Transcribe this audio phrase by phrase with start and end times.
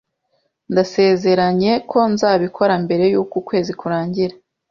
[0.71, 4.35] Ndasezeranye ko nzabikora mbere yuko ukwezi kurangira